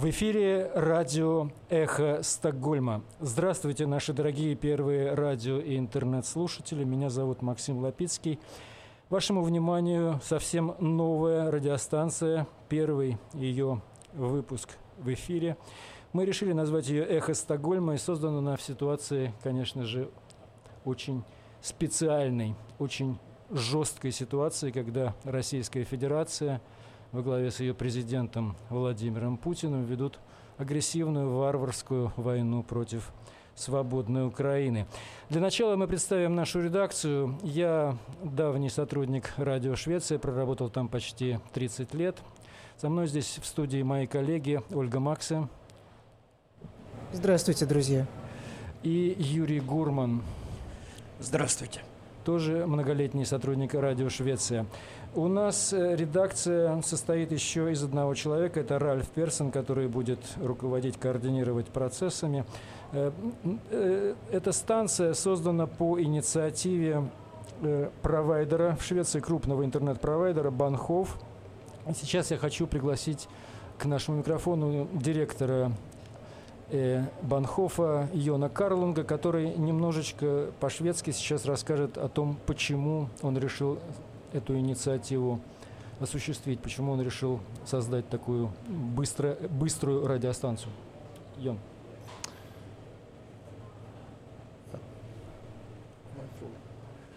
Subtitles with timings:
[0.00, 3.04] В эфире радио «Эхо Стокгольма».
[3.20, 6.84] Здравствуйте, наши дорогие первые радио и интернет-слушатели.
[6.84, 8.40] Меня зовут Максим Лапицкий.
[9.10, 13.82] Вашему вниманию совсем новая радиостанция, первый ее
[14.14, 15.58] выпуск в эфире.
[16.14, 20.10] Мы решили назвать ее «Эхо Стокгольма» и создана она в ситуации, конечно же,
[20.86, 21.24] очень
[21.60, 23.18] специальной, очень
[23.50, 26.62] жесткой ситуации, когда Российская Федерация–
[27.12, 30.18] во главе с ее президентом Владимиром Путиным ведут
[30.58, 33.12] агрессивную варварскую войну против
[33.54, 34.86] свободной Украины.
[35.28, 37.38] Для начала мы представим нашу редакцию.
[37.42, 42.18] Я давний сотрудник радио Швеция, проработал там почти 30 лет.
[42.76, 45.48] Со мной здесь в студии мои коллеги Ольга Максе.
[47.12, 48.06] Здравствуйте, друзья.
[48.82, 50.22] И Юрий Гурман.
[51.18, 51.82] Здравствуйте.
[52.24, 54.66] Тоже многолетний сотрудник радио Швеция.
[55.12, 58.60] У нас э, редакция состоит еще из одного человека.
[58.60, 62.44] Это Ральф Персон, который будет руководить, координировать процессами.
[62.92, 63.10] Э,
[63.70, 67.02] э, эта станция создана по инициативе
[68.02, 71.18] провайдера в Швеции, крупного интернет-провайдера Банхов.
[71.94, 73.28] Сейчас я хочу пригласить
[73.78, 75.72] к нашему микрофону директора
[77.20, 83.78] Банхофа Йона Карлунга, который немножечко по-шведски сейчас расскажет о том, почему он решил
[84.32, 85.40] эту инициативу
[86.00, 86.60] осуществить?
[86.60, 90.72] Почему он решил создать такую быстро, быструю радиостанцию?
[91.38, 91.58] Йон.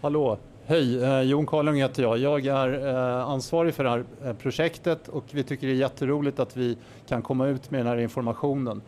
[0.00, 0.38] Hallå!
[0.66, 2.18] Hej, eh, Jon Karlung heter jag.
[2.18, 6.38] Jag är eh, ansvarig för det här eh, projektet och vi tycker det är jätteroligt
[6.38, 6.76] att vi
[7.08, 8.82] kan komma ut med den här informationen.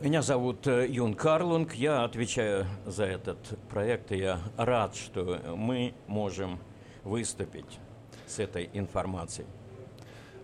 [0.00, 6.58] Меня зовут Юн Карлунг, я отвечаю за этот проект, и я рад, что мы можем
[7.03, 7.79] vыступить
[8.25, 9.47] с этой информацией.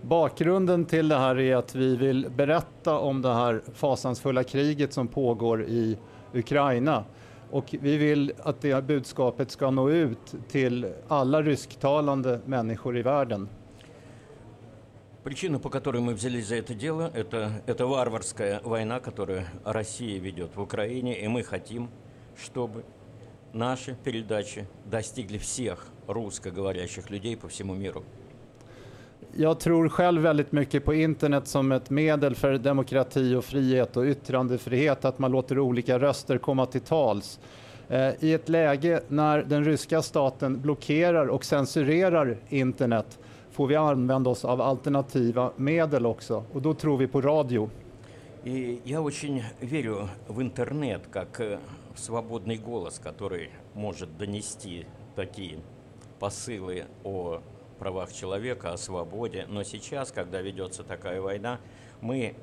[0.01, 5.07] Bakgrunden till det här är att vi vill berätta om det här fasansfulla kriget som
[5.07, 5.97] pågår i
[6.33, 7.03] Ukraina.
[7.51, 13.49] Och vi vill att det budskapet ska nå ut till alla rysktalande människor i världen.
[15.23, 20.55] Причина, по которой мы взялись за это дело, это, это варварская война, которую Россия ведет
[20.55, 21.89] в Украине, и мы хотим,
[22.35, 22.83] чтобы
[23.55, 28.03] наши передачи достигли всех русскоговорящих людей по всему миру.
[29.33, 34.03] Jag tror själv väldigt mycket på internet som ett medel för demokrati och frihet och
[34.03, 37.39] yttrandefrihet, att man låter olika röster komma till tals.
[37.89, 43.19] Eh, I ett läge när den ryska staten blockerar och censurerar internet
[43.51, 47.69] får vi använda oss av alternativa medel också och då tror vi på radio.
[48.43, 51.57] И я очень верю в интернет как э,
[51.96, 55.60] свободный голос, который может донести такие
[56.18, 57.42] посылы о
[57.78, 59.46] правах человека, о свободе.
[59.48, 61.60] Но сейчас, когда ведется такая война,
[62.00, 62.36] мы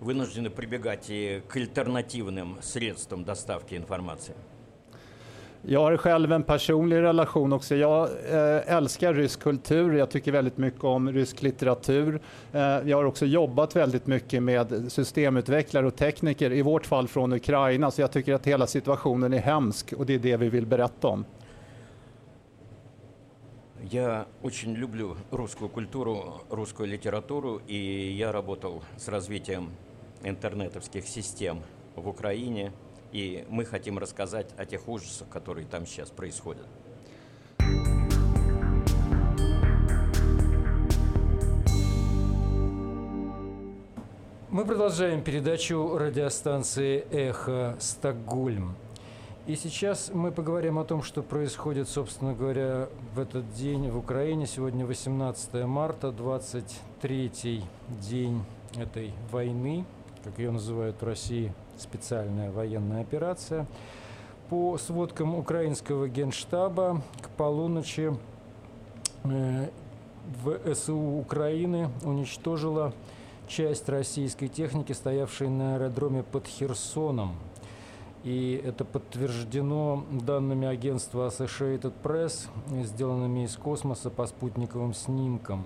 [0.00, 4.34] вынуждены прибегать и к альтернативным средствам доставки информации.
[5.63, 7.75] Jag har själv en personlig relation också.
[7.75, 9.93] Jag eh, älskar rysk kultur.
[9.93, 12.21] Jag tycker väldigt mycket om rysk litteratur.
[12.53, 17.33] Eh, jag har också jobbat väldigt mycket med systemutvecklare och tekniker, i vårt fall från
[17.33, 17.91] Ukraina.
[17.91, 21.07] Så jag tycker att hela situationen är hemsk och det är det vi vill berätta
[21.07, 21.25] om.
[23.91, 29.69] Я очень люблю русскую культуру, русскую литературу, и я работал с развитием
[30.23, 31.61] интернетовских систем
[31.95, 32.71] в Украине,
[33.14, 36.66] и мы хотим рассказать о тех ужасах, которые там сейчас происходят.
[44.50, 48.74] Мы продолжаем передачу радиостанции «Эхо Стокгольм».
[49.46, 54.46] И сейчас мы поговорим о том, что происходит, собственно говоря, в этот день в Украине.
[54.46, 57.62] Сегодня 18 марта, 23-й
[58.08, 58.42] день
[58.76, 59.84] этой войны,
[60.24, 63.66] как ее называют в России, специальная военная операция.
[64.50, 68.16] По сводкам украинского генштаба к полуночи
[69.24, 69.68] э,
[70.42, 72.92] в СУ Украины уничтожила
[73.46, 77.36] часть российской техники, стоявшей на аэродроме под Херсоном–
[78.24, 82.48] и это подтверждено данными агентства Associated Press,
[82.82, 85.64] сделанными из космоса по спутниковым снимкам.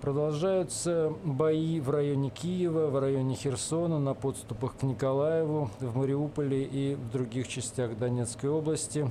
[0.00, 6.94] Продолжаются бои в районе Киева, в районе Херсона, на подступах к Николаеву, в Мариуполе и
[6.94, 9.10] в других частях Донецкой области.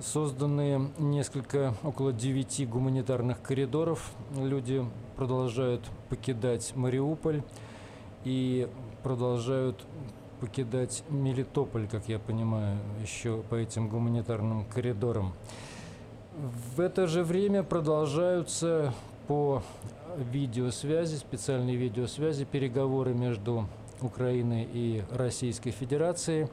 [0.00, 4.12] Созданы несколько, около девяти гуманитарных коридоров.
[4.36, 4.84] Люди
[5.16, 7.42] продолжают покидать Мариуполь
[8.24, 8.68] и
[9.02, 9.82] продолжают
[10.40, 15.32] покидать Мелитополь, как я понимаю, еще по этим гуманитарным коридорам.
[16.74, 18.92] В это же время продолжаются
[19.26, 19.62] по
[20.16, 23.68] видеосвязи, специальной видеосвязи, переговоры между
[24.00, 26.48] Украиной и Российской Федерацией.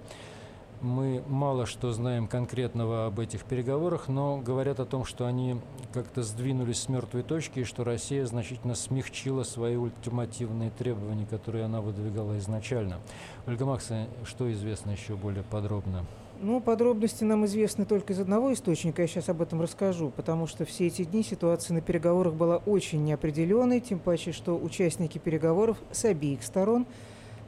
[0.81, 5.59] Мы мало что знаем конкретного об этих переговорах, но говорят о том, что они
[5.93, 11.81] как-то сдвинулись с мертвой точки и что Россия значительно смягчила свои ультимативные требования, которые она
[11.81, 12.99] выдвигала изначально.
[13.45, 16.05] Ольга Макса, что известно еще более подробно?
[16.41, 20.63] Ну, подробности нам известны только из одного источника, я сейчас об этом расскажу, потому что
[20.63, 26.05] все эти дни ситуация на переговорах была очень неопределенной, тем паче, что участники переговоров с
[26.05, 26.85] обеих сторон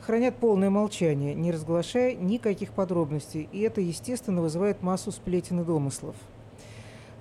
[0.01, 6.17] хранят полное молчание, не разглашая никаких подробностей, и это, естественно, вызывает массу сплетен и домыслов.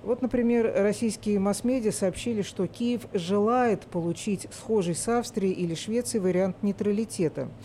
[0.03, 6.63] Вот, например, российские масс-медиа сообщили, что Киев желает получить схожий с Австрией или Швецией вариант
[6.63, 7.47] нейтралитета–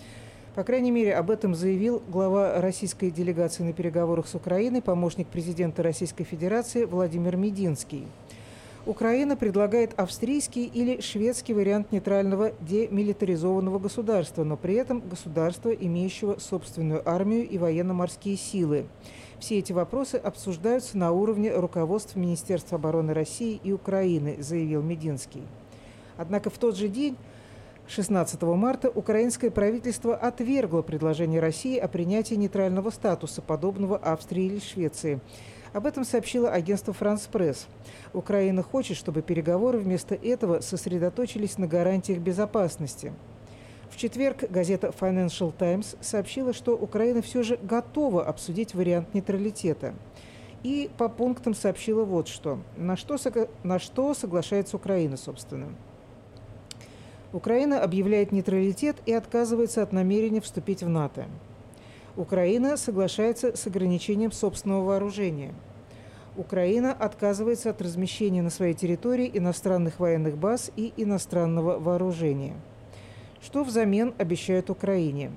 [0.56, 5.82] по крайней мере, об этом заявил глава российской делегации на переговорах с Украиной, помощник президента
[5.82, 8.06] Российской Федерации Владимир Мединский.
[8.87, 17.06] Украина предлагает австрийский или шведский вариант нейтрального демилитаризованного государства, но при этом государства, имеющего собственную
[17.06, 18.87] армию и военно-морские силы.
[19.38, 25.43] Все эти вопросы обсуждаются на уровне руководств Министерства обороны России и Украины, заявил Мединский.
[26.17, 27.19] Однако в тот же день
[27.88, 35.20] 16 марта украинское правительство отвергло предложение России о принятии нейтрального статуса, подобного Австрии или Швеции.
[35.72, 37.68] Об этом сообщило агентство «Франс Пресс».
[38.12, 43.12] Украина хочет, чтобы переговоры вместо этого сосредоточились на гарантиях безопасности.
[43.90, 49.94] В четверг газета Financial Times сообщила, что Украина все же готова обсудить вариант нейтралитета.
[50.64, 52.58] И по пунктам сообщила вот что.
[52.76, 53.16] На что,
[53.62, 55.68] на что соглашается Украина, собственно.
[57.32, 61.26] Украина объявляет нейтралитет и отказывается от намерения вступить в НАТО.
[62.17, 65.52] Украина соглашается с ограничением собственного вооружения.
[66.37, 72.55] Украина отказывается от размещения на своей территории иностранных военных баз и иностранного вооружения.
[73.43, 75.32] Что взамен обещают Украине?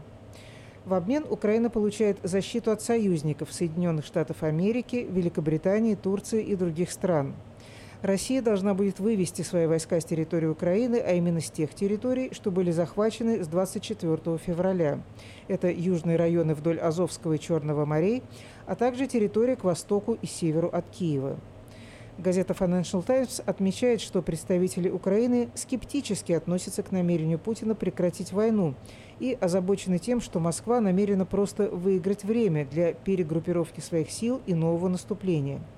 [0.85, 7.33] В обмен Украина получает защиту от союзников Соединенных Штатов Америки, Великобритании, Турции и других стран–
[8.01, 12.49] Россия должна будет вывести свои войска с территории Украины, а именно с тех территорий, что
[12.49, 15.01] были захвачены с 24 февраля.
[15.49, 18.23] Это южные районы вдоль Азовского и Черного морей,
[18.65, 21.37] а также территория к востоку и северу от Киева.
[22.17, 28.75] Газета Financial Times отмечает, что представители Украины скептически относятся к намерению Путина прекратить войну
[29.19, 34.87] и озабочены тем, что Москва намерена просто выиграть время для перегруппировки своих сил и нового
[34.87, 35.59] наступления–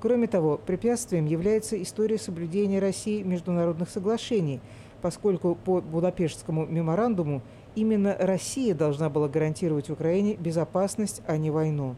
[0.00, 4.60] Кроме того, препятствием является история соблюдения России международных соглашений,
[5.02, 7.42] поскольку по Будапештскому меморандуму
[7.74, 11.96] именно Россия должна была гарантировать Украине безопасность, а не войну.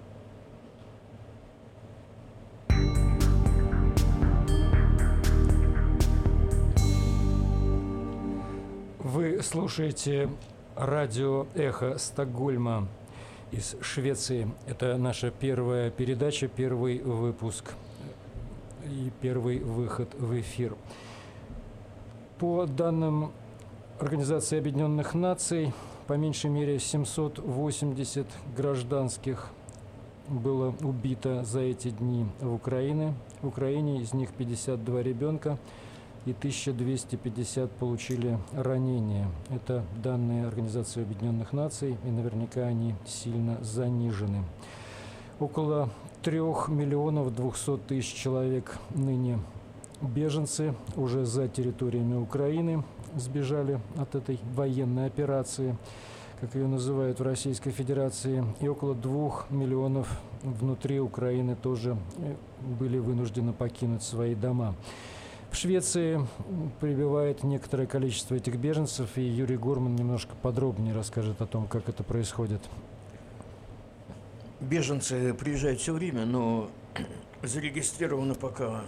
[8.99, 10.31] Вы слушаете
[10.75, 12.89] радио «Эхо Стокгольма»
[13.51, 14.49] из Швеции.
[14.67, 17.75] Это наша первая передача, первый выпуск
[18.91, 20.77] и первый выход в эфир.
[22.39, 23.33] По данным
[23.99, 25.73] Организации Объединенных Наций,
[26.07, 28.27] по меньшей мере 780
[28.57, 29.51] гражданских
[30.29, 33.15] было убито за эти дни в Украине.
[33.43, 35.59] В Украине из них 52 ребенка
[36.27, 39.29] и 1250 получили ранения.
[39.51, 44.45] Это данные Организации Объединенных Наций, и наверняка они сильно занижены.
[45.39, 45.91] Около
[46.23, 49.39] трех миллионов двухсот тысяч человек ныне
[50.03, 52.85] беженцы уже за территориями Украины
[53.17, 55.77] сбежали от этой военной операции,
[56.41, 62.35] как ее называют в Российской Федерации, и около двух миллионов внутри Украины тоже э,
[62.79, 64.75] были вынуждены покинуть свои дома.
[65.51, 66.21] В Швеции
[66.81, 72.05] прибывает некоторое количество этих беженцев, и Юрий Гурман немножко подробнее расскажет о том, как это
[72.05, 72.61] происходит.
[74.61, 76.71] Беженцы приезжают все время, но
[77.43, 78.85] зарегистрировано пока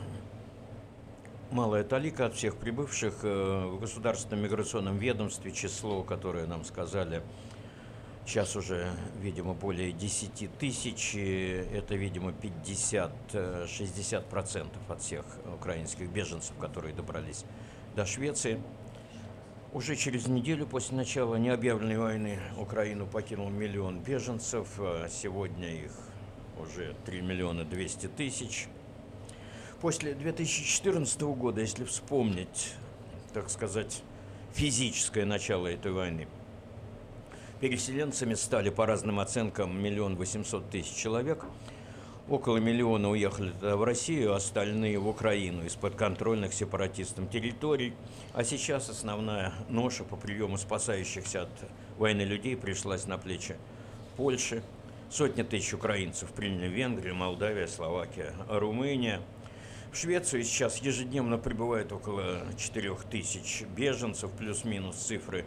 [1.50, 5.50] малая талика от всех прибывших э, в Государственном миграционном ведомстве.
[5.50, 7.22] Число, которое нам сказали,
[8.26, 8.90] сейчас уже,
[9.22, 11.14] видимо, более 10 тысяч.
[11.14, 15.24] Это, видимо, 50-60% от всех
[15.54, 17.46] украинских беженцев, которые добрались
[17.96, 18.60] до Швеции.
[19.72, 24.68] Уже через неделю после начала необъявленной войны Украину покинул миллион беженцев.
[24.78, 25.92] А сегодня их
[26.58, 28.68] уже 3 миллиона 200 тысяч.
[29.80, 32.74] После 2014 года, если вспомнить,
[33.32, 34.02] так сказать,
[34.52, 36.28] физическое начало этой войны,
[37.60, 41.46] переселенцами стали по разным оценкам миллион восемьсот тысяч человек.
[42.28, 47.94] Около миллиона уехали в Россию, остальные в Украину из подконтрольных сепаратистам территорий.
[48.32, 51.50] А сейчас основная ноша по приему спасающихся от
[51.98, 53.56] войны людей пришлась на плечи
[54.16, 54.62] Польши.
[55.10, 59.20] Сотни тысяч украинцев приняли Венгрию, Молдавия, Словакия, Румыния.
[59.90, 65.44] В Швецию сейчас ежедневно прибывает около 4 тысяч беженцев, плюс-минус цифры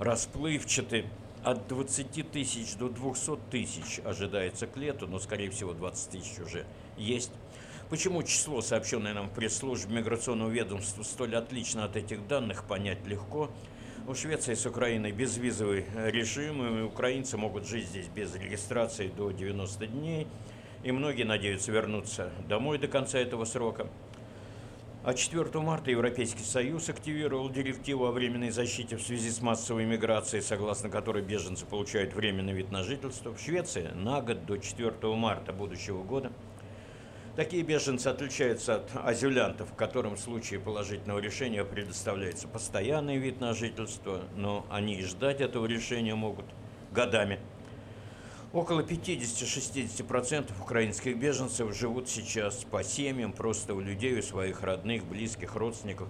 [0.00, 1.06] расплывчаты.
[1.46, 6.66] От 20 тысяч до 200 тысяч ожидается к лету, но, скорее всего, 20 тысяч уже
[6.96, 7.30] есть.
[7.88, 13.48] Почему число, сообщенное нам в пресс-службе миграционного ведомства, столь отлично от этих данных, понять легко.
[14.08, 19.86] У Швеции с Украиной безвизовый режим, и украинцы могут жить здесь без регистрации до 90
[19.86, 20.26] дней–
[20.86, 23.88] и многие надеются вернуться домой до конца этого срока.
[25.06, 30.42] А 4 марта Европейский Союз активировал директиву о временной защите в связи с массовой миграцией,
[30.42, 33.32] согласно которой беженцы получают временный вид на жительство.
[33.32, 36.32] В Швеции на год до 4 марта будущего года
[37.36, 44.24] Такие беженцы отличаются от азюлянтов, которым в случае положительного решения предоставляется постоянный вид на жительство,
[44.34, 46.46] но они и ждать этого решения могут
[46.90, 47.38] годами–
[48.56, 55.56] Около 50-60% украинских беженцев живут сейчас по семьям, просто у людей, у своих родных, близких,
[55.56, 56.08] родственников.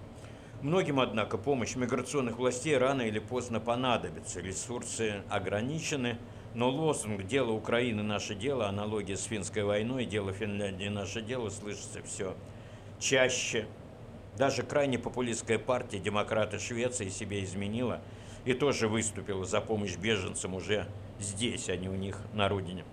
[0.61, 4.39] Многим, однако, помощь миграционных властей рано или поздно понадобится.
[4.39, 6.19] Ресурсы ограничены,
[6.55, 12.01] но лозунг «Дело Украины– наше дело», аналогия с финской войной, «Дело Финляндии– наше дело» слышится
[12.01, 12.33] все
[12.97, 13.67] чаще.
[14.37, 17.99] Даже крайне популистская партия «Демократы Швеции» себе изменила
[18.45, 20.87] и тоже выступила за помощь беженцам уже
[21.19, 22.83] здесь, а не у них на родине.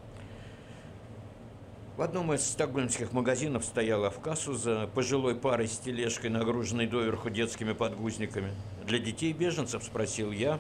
[1.97, 7.31] В одном из стокгольмских магазинов стояла в кассу за пожилой парой с тележкой, нагруженной доверху
[7.31, 8.53] детскими подгузниками.
[8.85, 10.59] «Для детей беженцев?»– спросил я,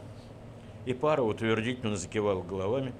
[0.87, 2.92] и пара утвердительно закивала головами.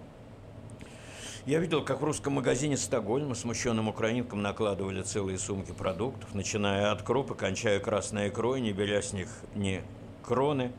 [1.47, 7.03] Я видел, как в русском магазине Стокгольма смущенным украинкам накладывали целые сумки продуктов, начиная от
[7.03, 9.81] круп и кончая красной икрой, не беря с них ни
[10.25, 10.73] кроны.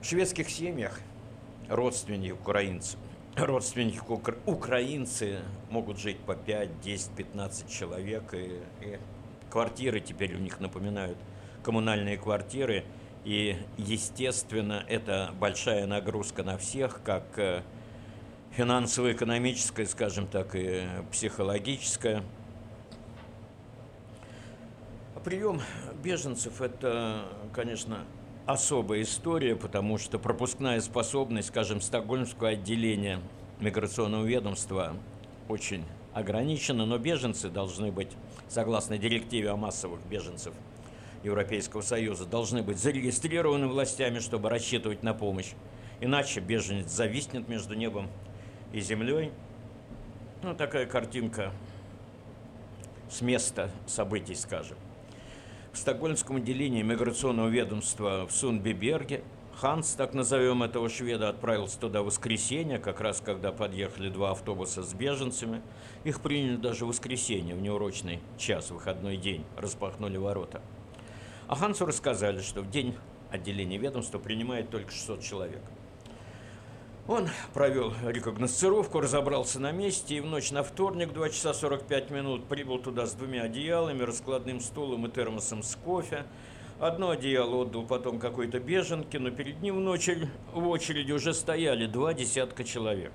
[0.00, 1.00] В шведских семьях–
[1.72, 2.98] родственники украинцев.
[3.34, 8.34] Родственники укра- украинцы могут жить по 5, 10, 15 человек.
[8.34, 8.98] И, и
[9.50, 11.16] квартиры теперь у них напоминают
[11.62, 12.84] коммунальные квартиры.
[13.24, 17.62] И, естественно, это большая нагрузка на всех, как э,
[18.50, 22.22] финансово-экономическая, скажем так, и психологическая.
[25.24, 25.60] Прием
[26.02, 27.24] беженцев– это,
[27.54, 28.04] конечно,
[28.46, 33.20] особая история, потому что пропускная способность, скажем, стокгольмского отделения
[33.60, 34.96] миграционного ведомства
[35.48, 38.10] очень ограничена, но беженцы должны быть,
[38.48, 40.54] согласно директиве о массовых беженцев
[41.22, 45.52] Европейского Союза, должны быть зарегистрированы властями, чтобы рассчитывать на помощь.
[46.00, 48.08] Иначе беженец зависнет между небом
[48.72, 49.30] и землей.
[50.42, 51.52] Ну, такая картинка
[53.08, 54.76] с места событий, скажем
[55.72, 59.22] в стокгольмском отделении миграционного ведомства в Сунбиберге.
[59.54, 64.82] Ханс, так назовем этого шведа, отправился туда в воскресенье, как раз когда подъехали два автобуса
[64.82, 65.62] с беженцами.
[66.04, 70.62] Их приняли даже в воскресенье, в неурочный час, выходной день, распахнули ворота.
[71.48, 72.94] А Хансу рассказали, что в день
[73.30, 75.62] отделения ведомства принимает только 600 человек–
[77.08, 82.44] он провел рекогносцировку, разобрался на месте и в ночь на вторник, 2 часа 45 минут,
[82.44, 86.24] прибыл туда с двумя одеялами, раскладным стулом и термосом с кофе.
[86.78, 90.08] Одно одеяло отдал потом какой-то беженке, но перед ним в, ночь,
[90.52, 93.12] в очереди уже стояли два десятка человек.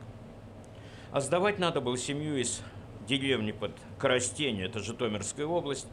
[1.12, 2.62] А сдавать надо было семью из
[3.08, 5.88] деревни под Коростень, это Житомирская область.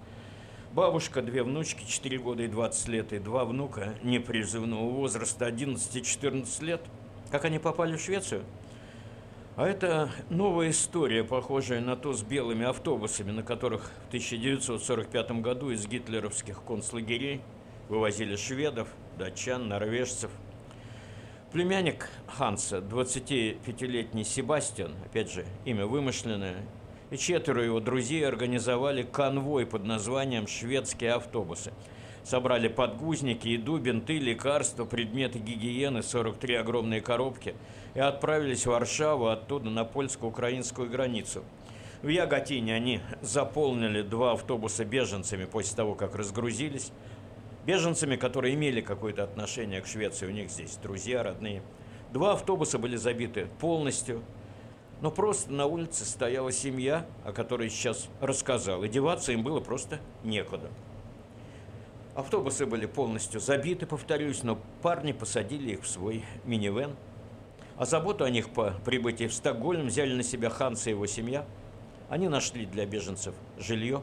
[0.73, 6.03] Бабушка, две внучки, 4 года и 20 лет, и два внука непризывного возраста, 11 и
[6.03, 6.81] 14 лет–
[7.35, 8.45] как они попали в Швецию?
[9.57, 15.73] А это новая история, похожая на то с белыми автобусами, на которых в 1945 году
[15.73, 17.41] из гитлеровских концлагерей
[17.89, 18.87] вывозили шведов,
[19.19, 20.31] датчан, норвежцев.
[21.51, 26.63] Племянник Ханса, 25-летний Себастьян, опять же, имя вымышленное,
[27.11, 31.73] и четверо его друзей организовали конвой под названием «Шведские автобусы»,
[32.25, 37.55] собрали подгузники, еду, бинты, лекарства, предметы гигиены, 43 огромные коробки
[37.95, 41.45] и отправились в Варшаву, оттуда на польско-украинскую границу.
[42.03, 46.93] В Яготине они заполнили два автобуса беженцами после того, как разгрузились.
[47.67, 51.63] Беженцами, которые имели какое-то отношение к Швеции, у них здесь друзья, родные.
[52.13, 54.23] Два автобуса были забиты полностью,
[55.01, 59.99] но просто на улице стояла семья, о которой сейчас рассказал, и деваться им было просто
[60.23, 60.71] некуда.
[62.15, 66.95] Автобусы были полностью забиты, повторюсь, но парни посадили их в свой минивэн.
[67.77, 71.45] А заботу о них по прибытии в Стокгольм взяли на себя Ханс и его семья.
[72.09, 74.01] Они нашли для беженцев жилье.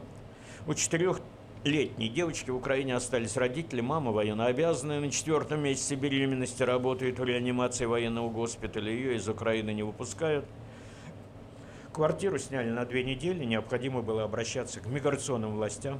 [0.66, 7.24] У четырехлетней девочки в Украине остались родители, мама военнообязанная, на четвертом месяце беременности работает в
[7.24, 10.44] реанимации военного госпиталя, ее из Украины не выпускают.
[11.94, 15.98] Квартиру сняли на две недели, необходимо было обращаться к миграционным властям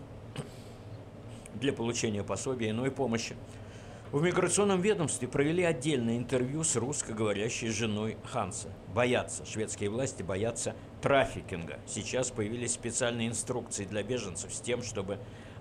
[1.55, 3.37] для получения пособия и иной помощи.
[4.13, 8.69] В миграционном ведомстве провели отдельное интервью с русскоговорящей женой Ханса.
[8.95, 11.79] Боятся, шведские власти боятся трафикинга.
[11.87, 15.19] Сейчас появились специальные инструкции для беженцев с тем, чтобы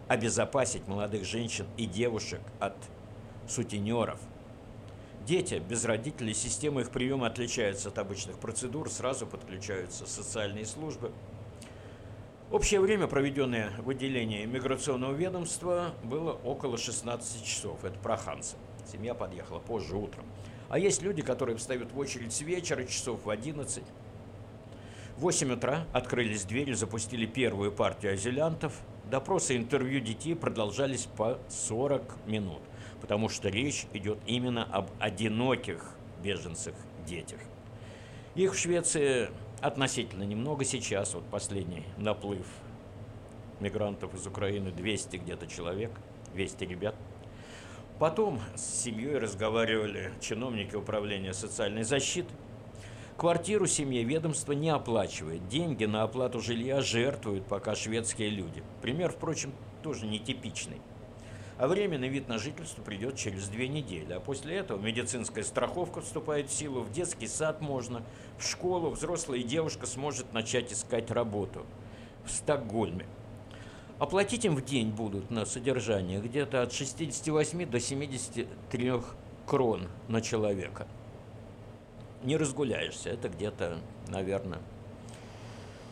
[0.09, 2.75] обезопасить молодых женщин и девушек от
[3.47, 4.19] сутенеров.
[5.25, 11.11] Дети без родителей, система их приема отличается от обычных процедур, сразу подключаются социальные службы–
[12.51, 17.85] Общее время, проведенное в отделении миграционного ведомства, было около 16 часов.
[17.85, 18.57] Это про Ханса.
[18.91, 20.25] Семья подъехала позже утром.
[20.67, 23.81] А есть люди, которые встают в очередь с вечера, часов в 11.
[25.15, 28.73] В 8 утра открылись двери, запустили первую партию азилянтов.
[29.09, 32.61] Допросы и интервью детей продолжались по 40 минут,
[32.99, 37.39] потому что речь идет именно об одиноких беженцах-детях.
[38.35, 39.29] Их в Швеции
[39.61, 42.45] относительно немного сейчас, вот последний наплыв
[43.59, 45.91] мигрантов из Украины, 200 где-то человек,
[46.33, 46.95] 200 ребят.
[47.99, 52.29] Потом с семьей разговаривали чиновники управления социальной защиты.
[53.15, 55.47] Квартиру семье ведомство не оплачивает.
[55.47, 58.63] Деньги на оплату жилья жертвуют пока шведские люди.
[58.81, 59.53] Пример, впрочем,
[59.83, 60.81] тоже нетипичный
[61.61, 64.13] а временный вид на жительство придет через две недели.
[64.13, 68.01] А после этого медицинская страховка вступает в силу, в детский сад можно,
[68.39, 71.63] в школу взрослая девушка сможет начать искать работу
[72.25, 73.05] в Стокгольме.
[73.99, 78.93] Оплатить им в день будут на содержание где-то от 68 до 73
[79.45, 80.87] крон на человека.
[82.23, 83.77] Не разгуляешься, это где-то,
[84.07, 84.61] наверное,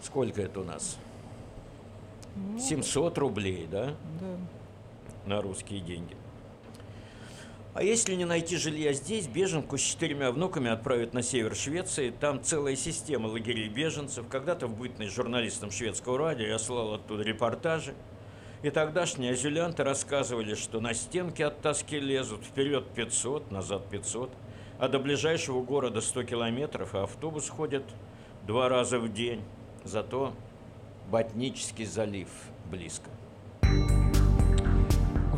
[0.02, 0.98] сколько это у нас?
[2.58, 3.94] 700 ну, рублей, да?
[4.20, 4.36] Да
[5.26, 6.16] на русские деньги.
[7.74, 12.10] А если не найти жилья здесь, беженку с четырьмя внуками отправят на север Швеции.
[12.10, 14.28] Там целая система лагерей беженцев.
[14.28, 17.94] Когда-то в бытность журналистом шведского радио я слал оттуда репортажи.
[18.64, 24.32] И тогдашние азилянты рассказывали, что на стенки от тоски лезут вперед 500, назад 500,
[24.80, 27.84] а до ближайшего города 100 километров, а автобус ходит
[28.46, 29.42] два раза в день.
[29.86, 30.34] Зато
[31.10, 32.28] Ботнический залив
[32.70, 33.10] близко.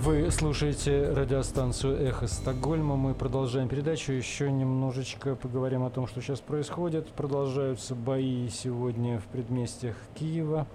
[0.04, 2.96] Вы слушаете радиостанцию «Эхо Стокгольма».
[2.96, 4.12] Мы продолжаем передачу.
[4.14, 7.08] Еще немножечко поговорим о том, что сейчас происходит.
[7.10, 10.66] Продолжаются бои сегодня в предместьях Киева,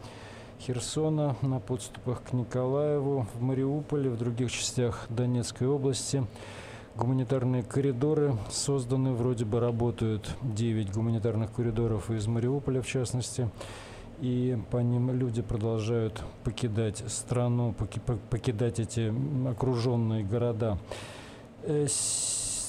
[0.60, 6.24] Херсона, на подступах к Николаеву, в Мариуполе, в других частях Донецкой области.
[6.94, 13.50] Гуманитарные коридоры созданы, вроде бы работают 9 гуманитарных коридоров из Мариуполя, в частности
[14.20, 17.74] и по ним люди продолжают покидать страну,
[18.30, 19.12] покидать эти
[19.48, 20.78] окруженные города.
[21.62, 21.86] Э,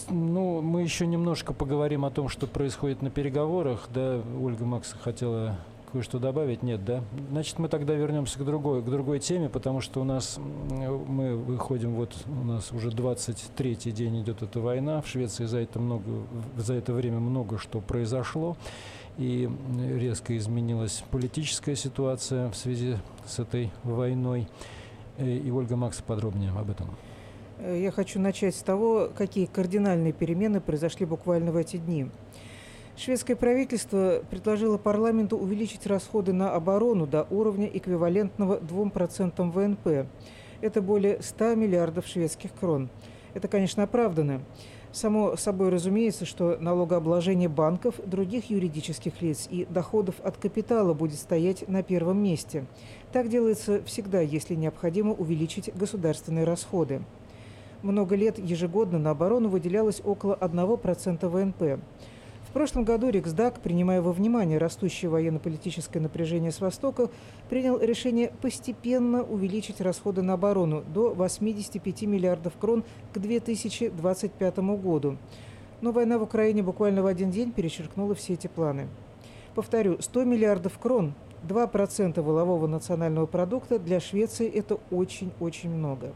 [0.09, 3.89] ну, мы еще немножко поговорим о том, что происходит на переговорах.
[3.93, 5.57] Да, Ольга Макс хотела
[5.91, 6.63] кое-что добавить?
[6.63, 7.03] Нет, да?
[7.31, 11.95] Значит, мы тогда вернемся к другой, к другой теме, потому что у нас, мы выходим,
[11.95, 15.01] вот у нас уже 23-й день идет эта война.
[15.01, 16.03] В Швеции за это, много,
[16.57, 18.57] за это время много что произошло
[19.17, 19.49] и
[19.99, 24.47] резко изменилась политическая ситуация в связи с этой войной.
[25.17, 26.95] Э, и Ольга Макс подробнее об этом.
[27.59, 32.09] Э, я хочу начать с того, какие кардинальные перемены произошли буквально в эти дни.
[32.95, 40.09] Шведское правительство предложило парламенту увеличить расходы на оборону до уровня эквивалентного 2% ВНП.
[40.61, 42.89] Это более 100 миллиардов шведских крон.
[43.35, 44.41] Это, конечно, оправдано.
[44.91, 51.67] Само собой разумеется, что налогообложение банков, других юридических лиц и доходов от капитала будет стоять
[51.67, 52.65] на первом месте.
[53.11, 57.01] Так делается всегда, если необходимо увеличить государственные расходы.
[57.83, 61.83] Много лет ежегодно на оборону выделялось около 1% ВНП.
[62.57, 67.11] Прошлом году Риксдаг, принимая во внимание растущее военно-политическое напряжение с Востока,
[67.51, 75.17] принял решение постепенно увеличить расходы на оборону до 85 миллиардов крон к 2025 году.
[75.81, 78.87] Но война в Украине буквально в один день перечеркнула все эти планы.
[79.53, 81.13] Повторю, 100 миллиардов крон,
[81.47, 86.11] 2% волового национального продукта для Швеции– это очень-очень много.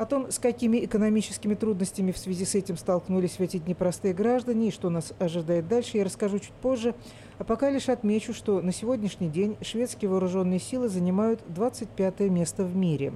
[0.00, 4.14] О том, с какими экономическими трудностями в связи с этим столкнулись в эти дни простые
[4.14, 6.94] граждане и что нас ожидает дальше, я расскажу чуть позже.
[7.36, 12.74] А пока лишь отмечу, что на сегодняшний день шведские вооруженные силы занимают 25 место в
[12.74, 13.12] мире.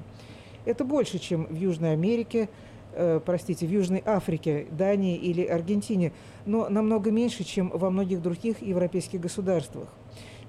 [0.66, 2.51] Это больше, чем в Южной Америке,
[2.92, 6.12] э, простите, в Южной Африке, Дании или Аргентине,
[6.44, 9.88] но намного меньше, чем во многих других европейских государствах.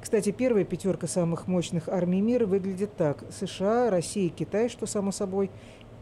[0.05, 3.23] Кстати, первая пятерка самых мощных армий мира выглядит так.
[3.31, 5.49] США, Россия, Китай, что само собой,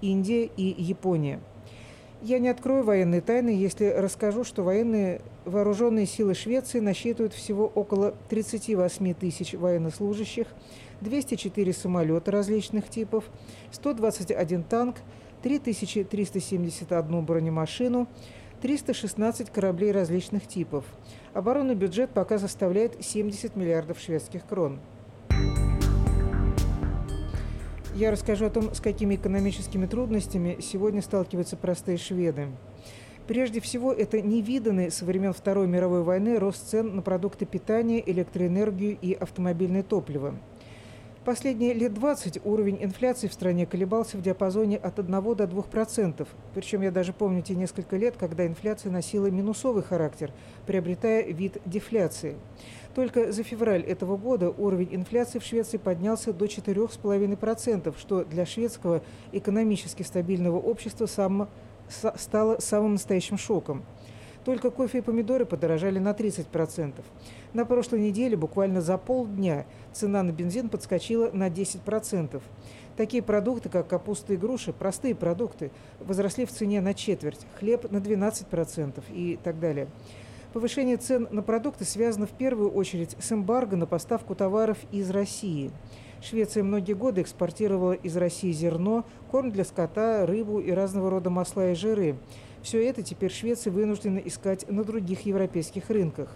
[0.04, 1.40] Индия и Япония.
[2.22, 8.14] Я не открою военные тайны, если расскажу, что военные вооруженные силы Швеции насчитывают всего около
[8.30, 10.48] 38 тысяч военнослужащих,
[11.02, 13.26] 204 самолета различных типов,
[13.72, 14.98] 121 танк,
[15.42, 18.08] 3371 бронемашину,
[18.62, 20.86] 316 кораблей различных типов.
[21.34, 24.80] Оборонный бюджет пока составляет 70 миллиардов шведских крон.
[27.96, 32.48] Я расскажу о том, с какими экономическими трудностями сегодня сталкиваются простые шведы.
[33.28, 38.98] Прежде всего, это невиданный со времен Второй мировой войны рост цен на продукты питания, электроэнергию
[39.00, 40.36] и автомобильное топливо–
[41.26, 46.28] Последние лет 20 уровень инфляции в стране колебался в диапазоне от 1 до 2%.
[46.54, 50.34] Причем я даже помню те несколько лет, когда инфляция носила минусовый характер,
[50.68, 52.36] приобретая вид дефляции.
[52.94, 59.02] Только за февраль этого года уровень инфляции в Швеции поднялся до 4,5%, что для шведского
[59.32, 61.48] экономически стабильного общества сам,
[61.88, 63.86] стало самым настоящим шоком.
[64.46, 66.94] Только кофе и помидоры подорожали на 30%.
[67.54, 72.42] На прошлой неделе буквально за полдня цена на бензин подскочила на 10%.
[72.98, 77.98] Такие продукты, как капуста и груши, простые продукты, возросли в цене на четверть, хлеб на
[77.98, 79.88] 12% и так далее.
[80.52, 85.72] Повышение цен на продукты связано в первую очередь с эмбарго на поставку товаров из России.
[86.22, 91.72] Швеция многие годы экспортировала из России зерно, корм для скота, рыбу и разного рода масла
[91.72, 92.18] и жиры.
[92.64, 96.30] Все это теперь Швеция вынуждена искать на других европейских рынках.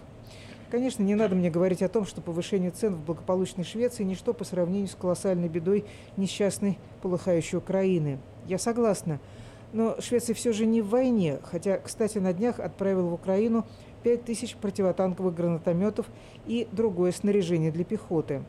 [0.70, 4.44] Конечно, не надо мне говорить о том, что повышение цен в благополучной Швеции– ничто по
[4.44, 5.86] сравнению с колоссальной бедой
[6.18, 8.18] несчастной полыхающей Украины.
[8.46, 9.20] Я согласна.
[9.72, 13.66] Но Швеция все же не в войне, хотя, кстати, на днях отправила в Украину
[14.02, 16.06] 5000 противотанковых гранатометов
[16.46, 18.42] и другое снаряжение для пехоты.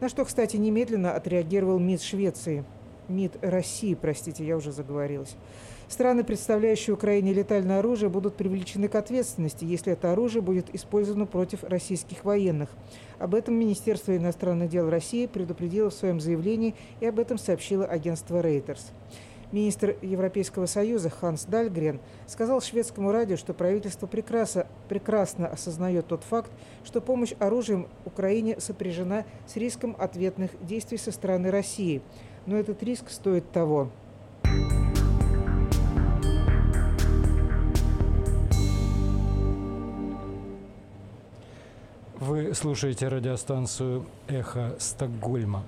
[0.00, 2.64] На что, кстати, немедленно отреагировал МИД Швеции.
[3.06, 5.36] МИД России, простите, я уже заговорилась.
[5.90, 11.64] Страны, представляющие Украине летальное оружие, будут привлечены к ответственности, если это оружие будет использовано против
[11.64, 12.68] российских военных.
[13.18, 18.40] Об этом Министерство иностранных дел России предупредило в своем заявлении и об этом сообщило агентство
[18.40, 18.92] Reuters.
[19.50, 21.98] Министр Европейского Союза Ханс Дальгрен
[22.28, 26.52] сказал шведскому радио, что правительство прекрасно, прекрасно осознает тот факт,
[26.84, 32.00] что помощь оружием Украине сопряжена с риском ответных действий со стороны России.
[32.46, 33.90] Но этот риск стоит того.
[42.20, 45.62] Вы слушаете радиостанцию «Эхо Стокгольма».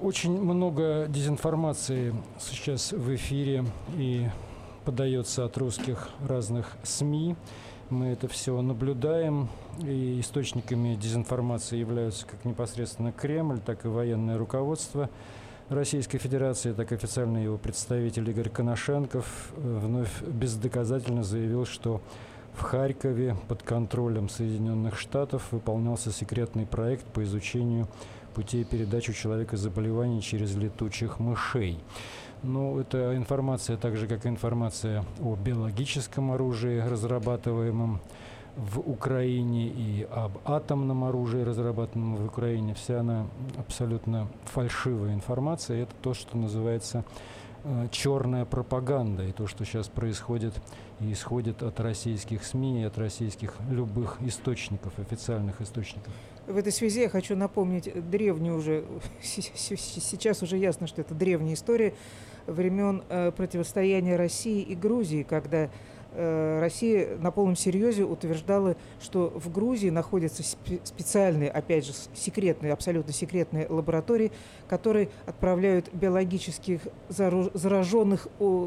[0.00, 3.66] Очень много дезинформации сейчас в эфире
[3.98, 4.28] и
[4.86, 7.36] подается от русских разных СМИ.
[7.90, 9.50] Мы это все наблюдаем,
[9.82, 15.10] и источниками дезинформации являются как непосредственно Кремль, так и военное руководство
[15.68, 22.00] Российской Федерации, так и официальный его представитель Игорь Коношенков вновь бездоказательно заявил, что
[22.58, 27.86] в Харькове под контролем Соединенных Штатов выполнялся секретный проект по изучению
[28.34, 31.78] путей передачи у человека заболеваний через летучих мышей.
[32.42, 38.00] Но ну, эта информация, так же как и информация о биологическом оружии, разрабатываемом
[38.56, 45.84] в Украине и об атомном оружии, разрабатанном в Украине, вся она абсолютно фальшивая информация.
[45.84, 47.04] Это то, что называется
[47.90, 49.24] черная пропаганда.
[49.24, 50.54] И то, что сейчас происходит
[51.00, 56.12] и исходит от российских СМИ и от российских любых источников, официальных источников.
[56.46, 58.84] В этой связи я хочу напомнить древнюю уже,
[59.22, 61.94] сейчас уже ясно, что это древняя история
[62.46, 65.70] времен э, противостояния России и Грузии, когда Э,
[66.18, 73.68] Россия на полном серьезе утверждала, что в Грузии находятся специальные, опять же, секретные, абсолютно секретные
[73.68, 74.32] лаборатории,
[74.68, 78.26] которые отправляют биологических зараженных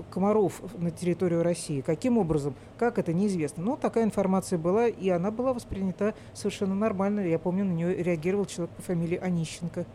[0.09, 1.81] комаров на территорию России.
[1.81, 2.55] Каким образом?
[2.77, 3.63] Как это неизвестно.
[3.63, 7.19] Но такая информация была, и она была воспринята совершенно нормально.
[7.21, 9.85] Я помню, на нее реагировал человек по фамилии Онищенко.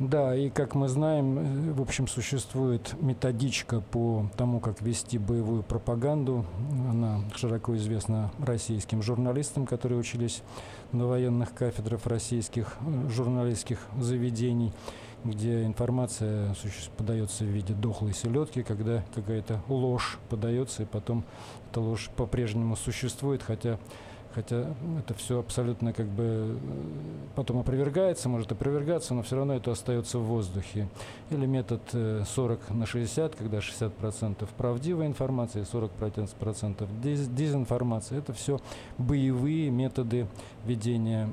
[0.00, 5.62] Да, и как мы знаем, э, в общем, существует методичка по тому, как вести боевую
[5.62, 6.44] пропаганду.
[6.90, 10.42] Она широко известна российским журналистам, которые учились
[10.90, 14.72] на военных кафедрах российских э, журналистских заведений,
[15.22, 16.56] где информация
[16.96, 21.24] подается в виде дохлой селедки, когда какая-то ложь подается, и потом
[21.70, 23.78] эта ложь по-прежнему существует, хотя
[24.34, 26.56] хотя это все абсолютно как бы э,
[27.36, 30.88] потом опровергается, может опровергаться, но все равно это остается в воздухе.
[31.30, 36.88] Или метод 40 э, на 60, когда 60% правдивой информации, 40%
[37.34, 38.18] дезинформации.
[38.18, 38.60] Это все
[38.98, 40.26] боевые методы
[40.64, 41.28] ведения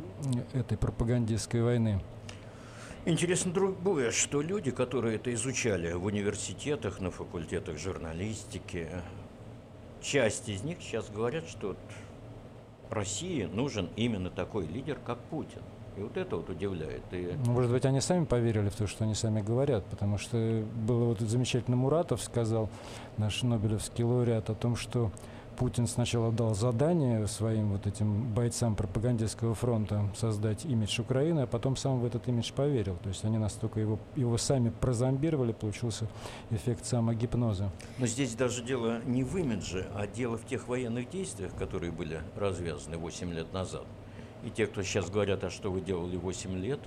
[0.54, 2.02] этой пропагандистской войны.
[3.06, 8.90] Интересно другое, что люди, которые это изучали в университетах, на факультетах журналистики,
[10.02, 11.76] часть из них сейчас говорят, что
[12.92, 15.62] России нужен именно такой лидер, как Путин.
[15.98, 17.04] И вот это вот удивляет.
[17.12, 17.38] И...
[17.46, 21.06] Ну, может быть, они сами поверили в то, что они сами говорят, потому что было
[21.06, 22.70] вот замечательно Муратов сказал,
[23.18, 25.12] наш Нобелевский лауреат, о том, что
[25.62, 31.76] Путин сначала дал задание своим вот этим бойцам пропагандистского фронта создать имидж Украины, а потом
[31.76, 32.98] сам в этот имидж поверил.
[33.04, 36.08] То есть они настолько его, его сами прозомбировали, получился
[36.50, 37.70] эффект самогипноза.
[38.00, 42.22] Но здесь даже дело не в имидже, а дело в тех военных действиях, которые были
[42.36, 43.86] развязаны 8 лет назад.
[44.44, 46.80] И те, кто сейчас говорят, а что вы делали 8 лет,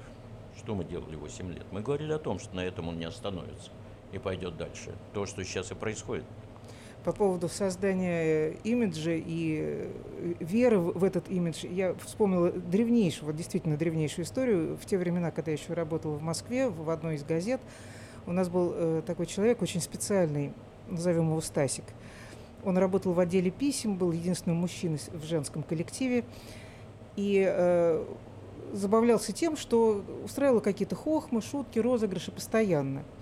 [0.59, 1.67] что мы делали 8 лет?
[1.71, 3.71] Мы говорили о том, что на этом он не остановится
[4.11, 4.97] и пойдет дальше.
[5.13, 6.25] То, что сейчас и происходит
[7.05, 13.37] по поводу создания э, имиджа и э, веры в этот имидж, я вспомнила древнейшую, вот
[13.37, 14.79] действительно древнейшую историю.
[14.79, 17.61] В те времена, когда я еще работала в Москве, в одной из газет,
[18.27, 20.53] у нас был э, такой человек очень специальный,
[20.89, 21.85] назовем его Стасик.
[22.65, 26.25] Он работал в отделе писем, был единственным мужчиной в женском коллективе.
[27.17, 28.03] И
[28.73, 33.05] забавлялся тем, что устраивал какие-то хохмы, шутки, розыгрыши постоянно–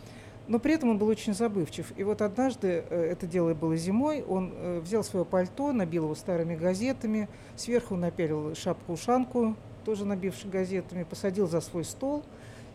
[0.49, 1.93] но при этом он был очень забывчив.
[1.97, 6.15] И вот однажды, э, это дело было зимой, он э, взял свое пальто, набил его
[6.15, 12.23] старыми газетами, сверху напялил шапку-ушанку, тоже набивший газетами, посадил за свой стол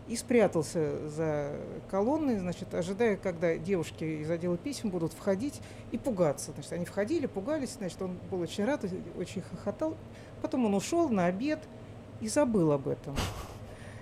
[0.08, 1.52] и спрятался за
[1.90, 5.60] колонной, значит, ожидая, когда девушки из отдела писем будут входить
[5.92, 6.52] и пугаться.
[6.52, 8.84] Значит, они входили, пугались, значит, он был очень рад,
[9.18, 9.94] очень хохотал.
[10.40, 11.60] Потом он ушел на обед
[12.20, 13.14] и забыл об этом.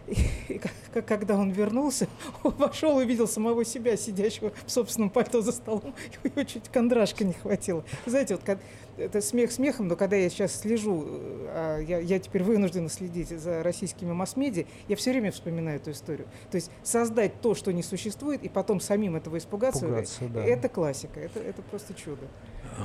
[0.07, 0.61] И
[1.07, 2.09] когда он вернулся,
[2.42, 6.69] он вошел и увидел самого себя, сидящего в собственном пальто за столом, и его чуть
[6.69, 7.85] кондрашка не хватило.
[8.07, 8.59] Знаете, вот
[8.97, 13.62] это смех смехом, но когда я сейчас слежу, а я, я теперь вынуждена следить за
[13.62, 16.29] российскими масс-медиа, я все время вспоминаю эту историю.
[16.51, 20.45] То есть создать то, что не существует, и потом самим этого испугаться, Пугаться, да.
[20.45, 22.27] это классика, это, это просто чудо.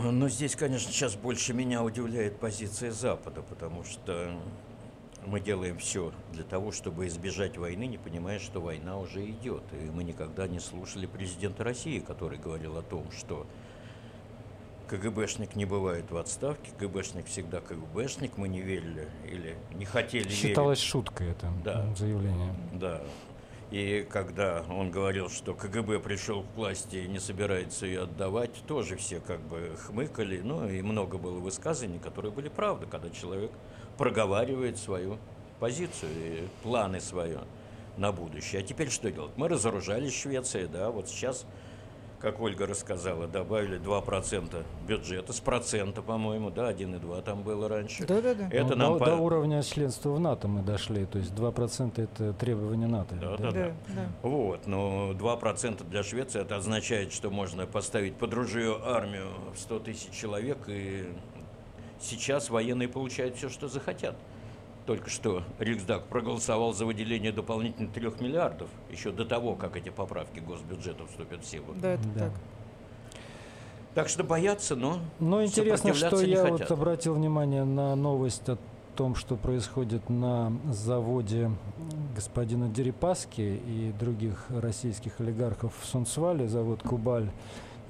[0.03, 4.31] Но здесь, конечно, сейчас больше меня удивляет позиция Запада, потому что
[5.25, 9.63] мы делаем все для того, чтобы избежать войны, не понимая, что война уже идет.
[9.73, 13.45] И мы никогда не слушали президента России, который говорил о том, что
[14.87, 20.79] КГБшник не бывает в отставке, КГБшник всегда КГБшник, мы не верили или не хотели Считалось
[20.79, 20.91] верить.
[20.91, 21.85] шуткой это да.
[21.95, 22.53] заявление.
[22.73, 23.01] Да.
[23.71, 28.97] И когда он говорил, что КГБ пришел к власти и не собирается ее отдавать, тоже
[28.97, 30.41] все как бы хмыкали.
[30.43, 33.51] Ну и много было высказаний, которые были правды, когда человек
[34.01, 35.19] проговаривает свою
[35.59, 37.35] позицию и планы свои
[37.97, 38.61] на будущее.
[38.61, 39.33] А теперь что делать?
[39.35, 41.45] Мы разоружали Швеции, да, вот сейчас,
[42.19, 48.07] как Ольга рассказала, добавили 2% бюджета, с процента, по-моему, да, 1,2 там было раньше.
[48.07, 48.47] Да-да-да.
[48.49, 49.05] Это ну, нам до, по...
[49.05, 53.13] до уровня членства в НАТО мы дошли, то есть 2% это требование НАТО.
[53.21, 53.73] Да-да-да.
[54.23, 59.79] Вот, но 2% для Швеции это означает, что можно поставить под ружье армию в 100
[59.81, 61.05] тысяч человек и
[62.01, 64.15] Сейчас военные получают все, что захотят.
[64.85, 70.39] Только что Риксдаг проголосовал за выделение дополнительных трех миллиардов, еще до того, как эти поправки
[70.39, 71.73] госбюджета вступят в силу.
[71.75, 72.19] Да, это да.
[72.19, 72.33] так.
[73.93, 76.59] Так что боятся, но Но интересно, что я хотят.
[76.61, 78.57] вот обратил внимание на новость о
[78.95, 81.51] том, что происходит на заводе
[82.15, 87.29] господина Дерипаски и других российских олигархов в Сунцвале, завод «Кубаль»,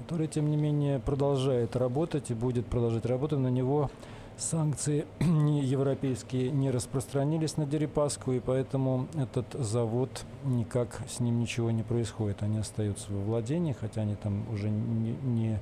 [0.02, 3.38] который, тем не менее, продолжает работать и будет продолжать работать.
[3.38, 3.88] На него
[4.36, 11.84] санкции европейские не распространились на Дерипаску, и поэтому этот завод никак с ним ничего не
[11.84, 12.42] происходит.
[12.42, 15.60] Они остаются во владении, хотя они там уже не, не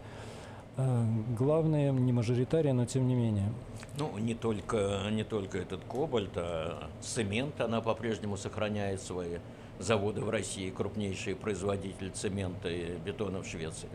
[0.78, 1.04] э,
[1.38, 3.52] главные, не мажоритарии, но тем не менее.
[3.98, 9.36] Ну, не только, не только этот кобальт, а цемент, она по-прежнему сохраняет свои
[9.80, 13.88] заводы в России, крупнейший производитель цемента и бетона в Швеции.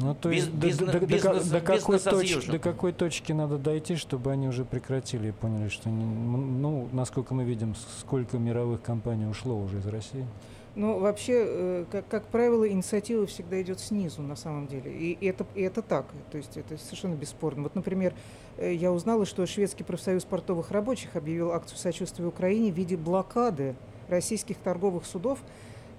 [0.00, 3.58] Ну, то есть Биз, до, до, бизнес, до, до, какой точки, до какой точки надо
[3.58, 8.80] дойти, чтобы они уже прекратили и поняли, что, не, ну, насколько мы видим, сколько мировых
[8.80, 10.26] компаний ушло уже из России?
[10.74, 14.90] Ну, вообще, э, как, как правило, инициатива всегда идет снизу, на самом деле.
[14.90, 17.64] И это, и это так, то есть это совершенно бесспорно.
[17.64, 18.14] Вот, например,
[18.56, 23.74] э, я узнала, что шведский профсоюз портовых рабочих объявил акцию сочувствия Украине в виде блокады
[24.12, 25.40] российских торговых судов,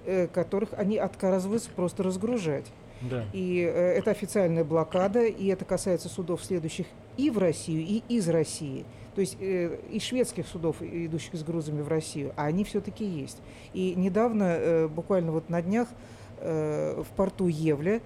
[0.05, 2.65] э, которых они отказываются просто разгружать.
[3.01, 3.25] Да.
[3.33, 8.29] И э, это официальная блокада, и это касается судов, следующих и в Россию, и из
[8.29, 8.85] России.
[9.15, 13.41] То есть э, и шведских судов, идущих с грузами в Россию, а они все-таки есть.
[13.73, 15.87] И недавно, э, буквально вот на днях,
[16.39, 18.01] э, в порту Евля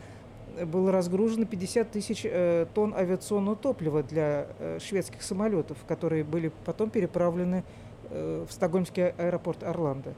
[0.65, 6.89] было разгружено 50 тысяч э, тонн авиационного топлива для э, шведских самолетов, которые были потом
[6.89, 7.63] переправлены э,
[8.09, 10.13] в стокгольмский аэропорт Орландо.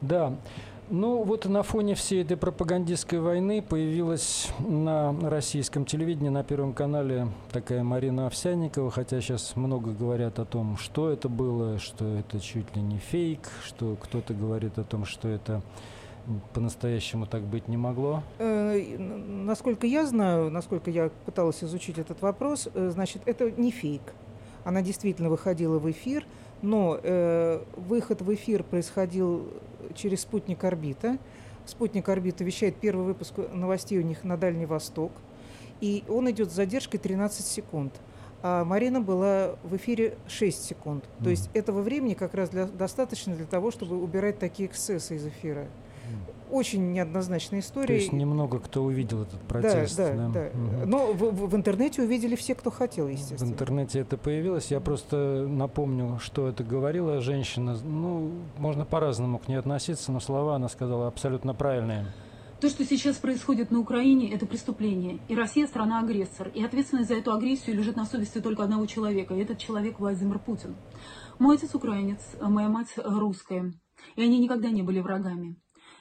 [0.00, 0.34] Да.
[0.88, 7.26] Ну вот на фоне всей этой пропагандистской войны появилась на российском телевидении, на Первом канале
[7.50, 12.76] такая Марина Овсянникова, хотя сейчас много говорят о том, что это было, что это чуть
[12.76, 15.60] ли не фейк, что кто-то говорит о том, что это
[16.54, 18.22] по-настоящему так быть не могло?
[18.38, 24.02] Э, насколько я знаю, насколько я пыталась изучить этот вопрос, э, значит, это не фейк.
[24.64, 26.24] Она действительно выходила в эфир,
[26.62, 29.52] но э, выход в эфир происходил
[29.94, 31.18] через спутник орбита.
[31.64, 35.12] Спутник орбита вещает первый выпуск новостей у них на Дальний Восток.
[35.80, 37.92] И он идет с задержкой 13 секунд.
[38.42, 41.04] А Марина была в эфире 6 секунд.
[41.04, 41.24] Mm.
[41.24, 45.26] То есть этого времени как раз для, достаточно для того, чтобы убирать такие эксцессы из
[45.26, 45.66] эфира
[46.50, 47.86] очень неоднозначная история.
[47.86, 49.96] То есть немного кто увидел этот протест.
[49.96, 50.28] Да, да, да.
[50.28, 50.46] да.
[50.48, 50.86] Угу.
[50.86, 53.50] Но в, в, интернете увидели все, кто хотел, естественно.
[53.50, 54.70] В интернете это появилось.
[54.70, 57.76] Я просто напомню, что это говорила женщина.
[57.82, 62.06] Ну, можно по-разному к ней относиться, но слова она сказала абсолютно правильные.
[62.60, 65.18] То, что сейчас происходит на Украине, это преступление.
[65.28, 66.48] И Россия страна-агрессор.
[66.54, 69.34] И ответственность за эту агрессию лежит на совести только одного человека.
[69.34, 70.74] И этот человек Владимир Путин.
[71.38, 73.74] Мой отец украинец, моя мать русская.
[74.16, 75.56] И они никогда не были врагами.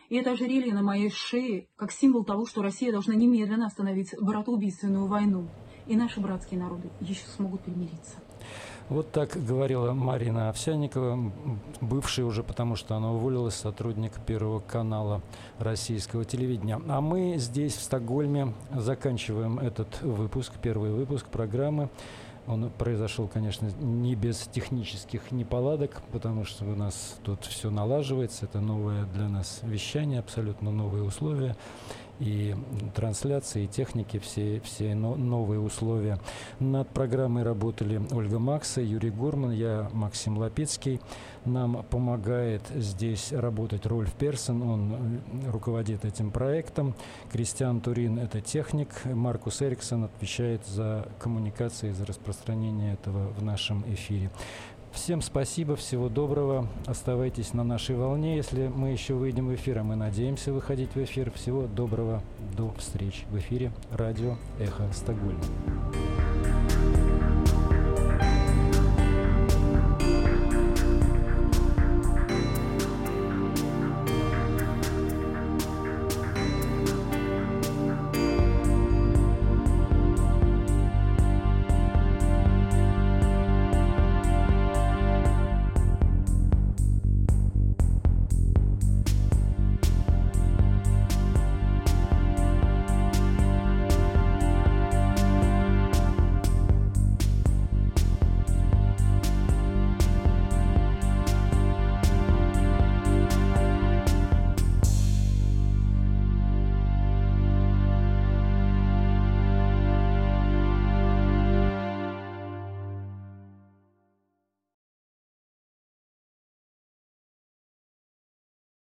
[0.10, 5.08] И это ожерелье на моей шее как символ того, что Россия должна немедленно остановить братоубийственную
[5.08, 5.48] войну.
[5.88, 8.15] И наши братские народы еще смогут примириться.
[8.88, 11.32] Вот так говорила Марина Овсянникова,
[11.82, 15.24] бывшая уже, потому что она уволилась, сотрудник Первого канала
[15.58, 16.80] российского телевидения.
[16.88, 21.89] А мы здесь, в Стокгольме, заканчиваем этот выпуск, первый выпуск программы.
[22.48, 28.46] Он произошел, конечно, не без технических неполадок, потому что у нас тут все налаживается.
[28.46, 31.56] Это новое для нас вещание, абсолютно новые условия
[32.19, 32.56] и
[32.93, 36.19] трансляции, и техники, все, все новые условия.
[36.60, 41.01] Над программой работали Ольга Макса, Юрий Гурман, я Максим Лапецкий.
[41.45, 46.95] Нам помогает здесь работать Рольф Персон, он э, руководит этим проектом.
[47.32, 48.89] Кристиан Турин– это техник.
[49.06, 54.32] Маркус Эриксон отвечает за коммуникации, за распространение этого в нашем эфире.
[54.96, 56.68] Всем спасибо, всего доброго.
[56.88, 61.04] Оставайтесь на нашей волне, если мы еще выйдем в эфир, а мы надеемся выходить в
[61.04, 61.32] эфир.
[61.32, 62.24] Всего доброго,
[62.58, 65.44] до встречи в эфире радио «Эхо Стокгольма».